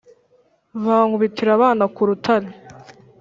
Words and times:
bankubitira 0.83 1.49
abana 1.57 1.83
ku 1.93 2.01
rutare 2.07 2.49